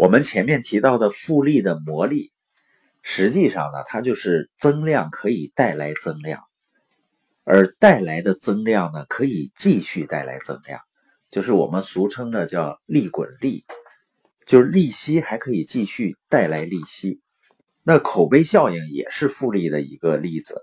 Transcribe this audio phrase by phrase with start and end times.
[0.00, 2.32] 我们前面提到的复利的魔力，
[3.02, 6.40] 实际上呢，它就是增量可以带来增量，
[7.44, 10.80] 而带来的增量呢，可以继续带来增量，
[11.30, 13.66] 就是我们俗称的叫利滚利，
[14.46, 17.20] 就是利息还可以继续带来利息。
[17.82, 20.62] 那口碑效应也是复利的一个例子。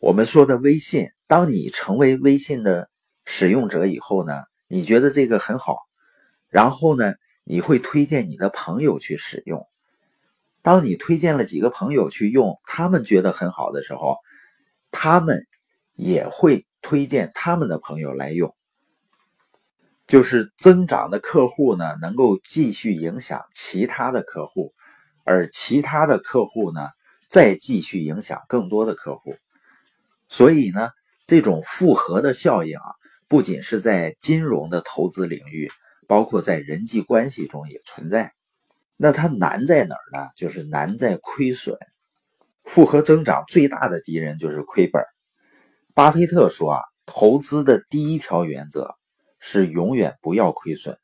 [0.00, 2.90] 我们说的微信，当你成为微信的
[3.24, 5.76] 使用者以后呢，你觉得这个很好，
[6.48, 7.14] 然后呢？
[7.50, 9.66] 你会推荐你的朋友去使用。
[10.62, 14.18] 当你推荐了几个朋友去用，他们觉得很好的时候，
[14.92, 15.48] 他们
[15.92, 18.54] 也会推荐他们的朋友来用。
[20.06, 24.72] 就是增长的客户呢，能够继续影响其他的客户，
[25.24, 26.88] 而其他的客户呢，
[27.28, 29.34] 再继续影响更多的客户。
[30.28, 30.90] 所以呢，
[31.26, 32.94] 这种复合的效应啊，
[33.26, 35.68] 不仅是在金融的投资领域。
[36.10, 38.32] 包括在人际关系中也存在，
[38.96, 40.30] 那它难在哪儿呢？
[40.34, 41.78] 就是难在亏损。
[42.64, 45.04] 复合增长最大的敌人就是亏本。
[45.94, 48.96] 巴菲特说啊，投资的第一条原则
[49.38, 50.98] 是永远不要亏损。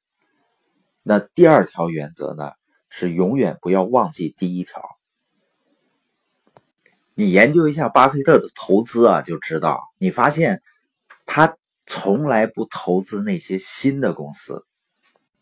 [1.05, 2.51] 那第二条原则呢，
[2.89, 4.83] 是永远不要忘记第一条。
[7.15, 10.63] 你研究一下巴菲特的投资啊，就知道，你发现
[11.27, 14.67] 他从来不投资那些新的公司。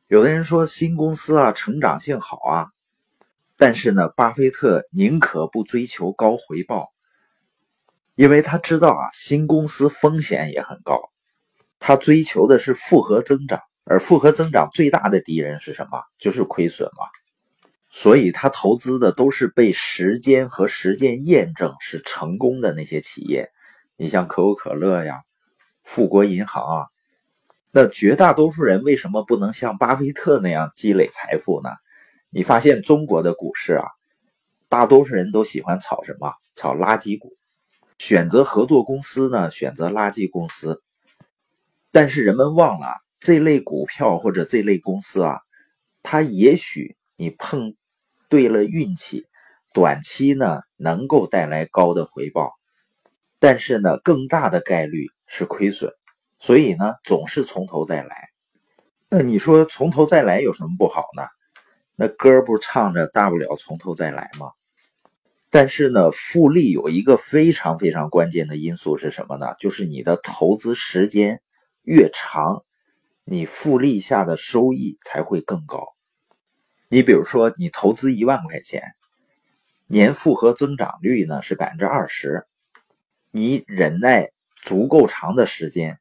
[0.07, 2.69] 有的人说新公司啊，成长性好啊，
[3.57, 6.93] 但是呢，巴菲特宁可不追求高回报，
[8.15, 11.01] 因为他知道啊，新公司风险也很高。
[11.79, 16.03] 他追求的是复合增长，而复合增长最大的敌人是什么？
[16.19, 17.07] 就是亏损嘛。
[17.89, 23.51] 所以他投资的都是被时间和实践验证是成功的那些企业。
[23.97, 25.23] 你像可口可乐呀，
[25.83, 26.87] 富国银行啊。
[27.77, 31.71] 那绝大多数人为什么不能像巴菲特那样积累财富呢？
[32.31, 33.85] 你发现中国的股市啊，
[34.69, 36.33] 大多数人都喜欢炒什么？
[36.55, 37.37] 炒垃圾股，
[37.99, 39.51] 选择合作公司呢？
[39.51, 40.85] 选择垃圾公司。
[41.91, 42.87] 但是人们忘了，
[43.19, 45.41] 这类股票或者这类公司啊，
[46.05, 47.75] 它也许你碰
[48.29, 49.27] 对了运气，
[49.73, 52.53] 短期呢能够带来高的回报，
[53.41, 55.93] 但是呢更大的概率是亏损。
[56.45, 58.29] 所以呢，总是从头再来。
[59.09, 61.23] 那你说从头再来有什么不好呢？
[61.97, 64.51] 那歌不唱着大不了从头再来吗？
[65.49, 69.55] 但是呢，复利有一个非常非常关键的因素是什么呢？
[69.59, 71.41] 就是你的投资时间
[71.81, 72.63] 越长，
[73.25, 75.95] 你复利下的收益才会更高。
[76.89, 78.83] 你比如说，你投资一万块钱，
[79.87, 82.47] 年复合增长率呢是百分之二十，
[83.31, 84.31] 你忍耐
[84.63, 85.99] 足够长的时间。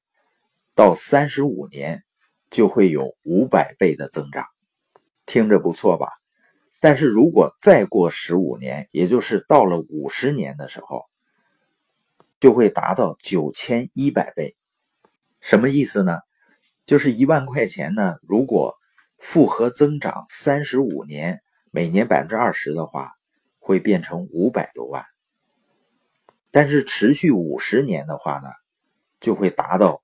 [0.76, 2.04] 到三十五年
[2.50, 4.46] 就会有五百倍的增长，
[5.26, 6.08] 听着不错吧？
[6.80, 11.06] 但是如果再过十五年，也就是到了五十年的时候，
[12.40, 14.56] 就会达到九千一百倍。
[15.40, 16.20] 什么意思呢？
[16.86, 18.76] 就是一万块钱呢，如果
[19.18, 21.42] 复合增长三十五年，
[21.72, 23.14] 每年百分之二十的话，
[23.60, 25.06] 会变成五百多万。
[26.52, 28.50] 但是持续五十年的话呢，
[29.20, 30.03] 就会达到。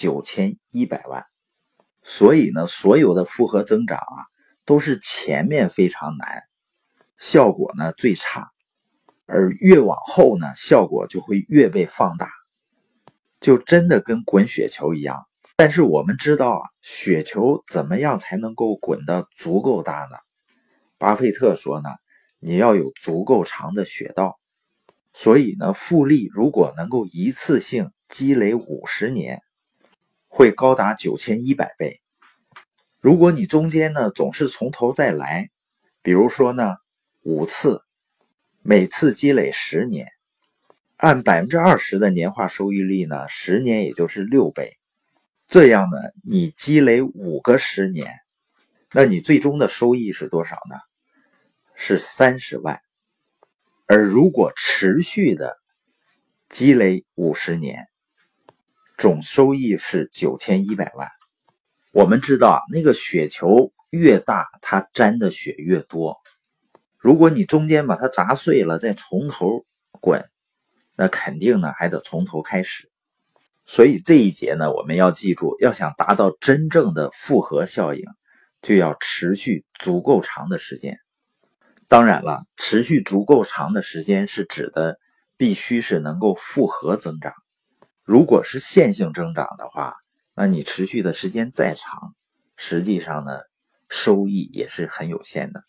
[0.00, 1.26] 九千一百万，
[2.02, 4.24] 所以呢，所有的复合增长啊，
[4.64, 6.44] 都是前面非常难，
[7.18, 8.50] 效果呢最差，
[9.26, 12.30] 而越往后呢，效果就会越被放大，
[13.42, 15.26] 就真的跟滚雪球一样。
[15.54, 20.16] 但是我们知道啊，雪球怎么样才能够滚得足够大呢？
[20.96, 21.90] 巴菲特说呢，
[22.38, 24.40] 你要有足够长的雪道。
[25.12, 29.42] 所以呢，复利如果能够一次性积累五十年。
[30.32, 32.00] 会高达九千一百倍。
[33.00, 35.50] 如果你中间呢总是从头再来，
[36.02, 36.76] 比如说呢
[37.22, 37.82] 五次，
[38.62, 40.06] 每次积累十年，
[40.96, 44.78] 按百分之二十的年化收益率呢，十年也就是六倍。
[45.48, 48.14] 这样呢，你积累五个十年，
[48.92, 50.76] 那你最终的收益是多少呢？
[51.74, 52.80] 是三十万。
[53.86, 55.58] 而如果持续的
[56.48, 57.88] 积累五十年，
[59.00, 61.08] 总收益是九千一百万。
[61.90, 66.18] 我们知道，那个雪球越大，它沾的雪越多。
[66.98, 69.64] 如果你中间把它砸碎了，再从头
[70.02, 70.28] 滚，
[70.96, 72.90] 那肯定呢还得从头开始。
[73.64, 78.04] 所以这一节呢，我们要记住，要想达到真正的复合效应，
[78.60, 80.98] 就要持续足够长的时间。
[81.88, 84.98] 当然了，持续足够长的时间是指的
[85.38, 87.32] 必须是能够复合增长。
[88.04, 89.94] 如果是线性增长的话，
[90.34, 92.14] 那你持续的时间再长，
[92.56, 93.40] 实际上呢，
[93.88, 95.64] 收益也是很有限的。